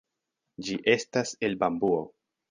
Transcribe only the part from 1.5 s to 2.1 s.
bambuo.